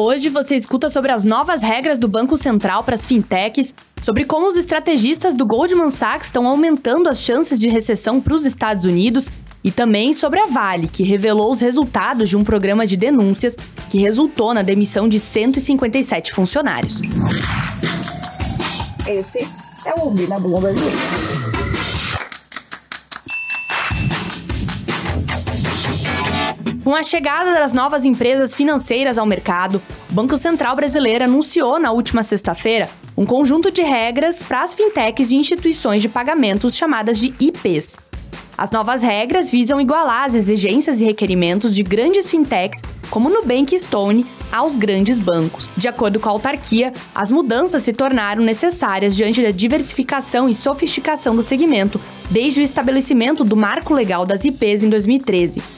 [0.00, 4.46] Hoje você escuta sobre as novas regras do Banco Central para as fintechs, sobre como
[4.46, 9.28] os estrategistas do Goldman Sachs estão aumentando as chances de recessão para os Estados Unidos
[9.64, 13.56] e também sobre a Vale, que revelou os resultados de um programa de denúncias
[13.90, 17.02] que resultou na demissão de 157 funcionários.
[19.04, 19.48] Esse
[19.84, 20.78] é o Ouvir na Bloomberg
[26.88, 31.92] Com a chegada das novas empresas financeiras ao mercado, o Banco Central Brasileiro anunciou na
[31.92, 37.34] última sexta-feira um conjunto de regras para as fintechs de instituições de pagamentos chamadas de
[37.38, 37.98] IPs.
[38.56, 42.80] As novas regras visam igualar as exigências e requerimentos de grandes fintechs,
[43.10, 45.68] como Nubank e Stone, aos grandes bancos.
[45.76, 51.36] De acordo com a autarquia, as mudanças se tornaram necessárias diante da diversificação e sofisticação
[51.36, 52.00] do segmento,
[52.30, 55.77] desde o estabelecimento do marco legal das IPs em 2013.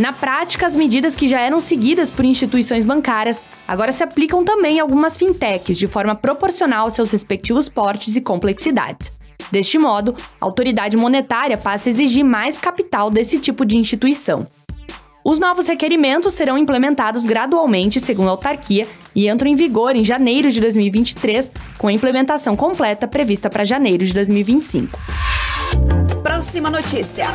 [0.00, 4.80] Na prática, as medidas que já eram seguidas por instituições bancárias agora se aplicam também
[4.80, 9.12] a algumas fintechs de forma proporcional aos seus respectivos portes e complexidades.
[9.52, 14.46] Deste modo, a autoridade monetária passa a exigir mais capital desse tipo de instituição.
[15.22, 20.50] Os novos requerimentos serão implementados gradualmente, segundo a autarquia, e entram em vigor em janeiro
[20.50, 24.98] de 2023, com a implementação completa prevista para janeiro de 2025.
[26.22, 27.26] Próxima notícia.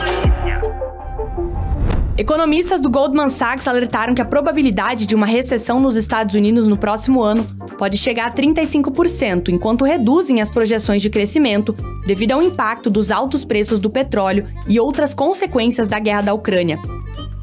[2.18, 6.78] Economistas do Goldman Sachs alertaram que a probabilidade de uma recessão nos Estados Unidos no
[6.78, 7.46] próximo ano
[7.78, 11.76] pode chegar a 35%, enquanto reduzem as projeções de crescimento
[12.08, 16.80] devido ao impacto dos altos preços do petróleo e outras consequências da guerra da Ucrânia.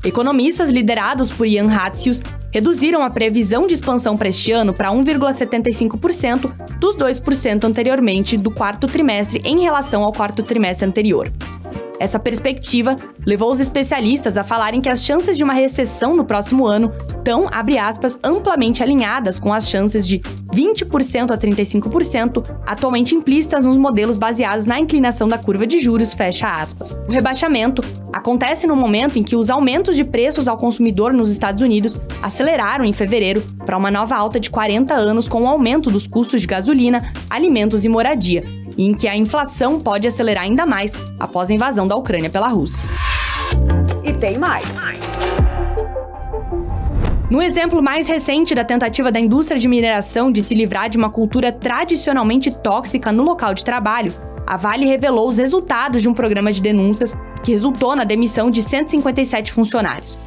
[0.03, 6.51] Economistas liderados por Ian Hatzius reduziram a previsão de expansão para este ano para 1,75%
[6.79, 11.31] dos 2% anteriormente do quarto trimestre em relação ao quarto trimestre anterior.
[11.99, 16.67] Essa perspectiva levou os especialistas a falarem que as chances de uma recessão no próximo
[16.67, 20.19] ano estão, abre aspas, amplamente alinhadas com as chances de
[20.53, 26.49] 20% a 35%, atualmente implícitas nos modelos baseados na inclinação da curva de juros, fecha
[26.49, 26.97] aspas.
[27.09, 31.63] O rebaixamento acontece no momento em que os aumentos de preços ao consumidor nos Estados
[31.63, 36.07] Unidos aceleraram em fevereiro para uma nova alta de 40 anos com o aumento dos
[36.07, 38.45] custos de gasolina, alimentos e moradia,
[38.77, 42.49] e em que a inflação pode acelerar ainda mais após a invasão da Ucrânia pela
[42.49, 42.89] Rússia.
[44.05, 44.65] E tem mais.
[47.31, 51.09] No exemplo mais recente da tentativa da indústria de mineração de se livrar de uma
[51.09, 54.13] cultura tradicionalmente tóxica no local de trabalho,
[54.47, 58.63] a Vale revelou os resultados de um programa de denúncias que resultou na demissão de
[58.63, 60.19] 157 funcionários.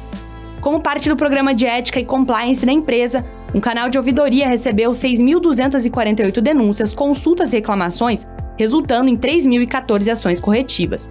[0.60, 3.24] Como parte do programa de ética e compliance da empresa,
[3.54, 8.26] um canal de ouvidoria recebeu 6.248 denúncias, consultas e reclamações,
[8.58, 11.10] resultando em 3.014 ações corretivas.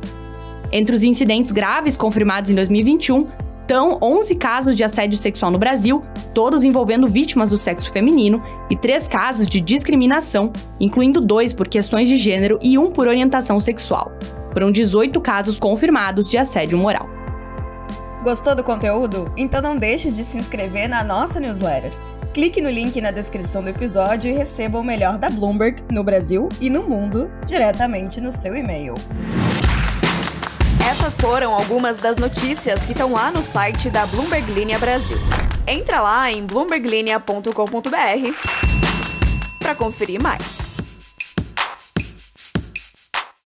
[0.72, 3.28] Entre os incidentes graves confirmados em 2021,
[3.62, 6.04] estão 11 casos de assédio sexual no Brasil,
[6.34, 12.08] todos envolvendo vítimas do sexo feminino, e três casos de discriminação, incluindo dois por questões
[12.08, 14.12] de gênero e um por orientação sexual.
[14.54, 17.10] Foram 18 casos confirmados de assédio moral.
[18.24, 19.32] Gostou do conteúdo?
[19.38, 21.92] Então não deixe de se inscrever na nossa newsletter.
[22.36, 26.50] Clique no link na descrição do episódio e receba o melhor da Bloomberg no Brasil
[26.60, 28.94] e no mundo diretamente no seu e-mail.
[30.86, 35.18] Essas foram algumas das notícias que estão lá no site da Bloomberg Linha Brasil.
[35.66, 37.52] Entra lá em bloomberglinea.com.br
[39.58, 40.55] para conferir mais.